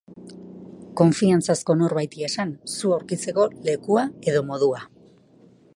Konfiantzazko 1.01 1.75
norbaiti 1.81 2.25
esan 2.29 2.55
zu 2.77 2.95
aurkitzeko 2.97 3.47
lekua 3.69 4.07
edo 4.33 4.43
modua. 4.51 4.83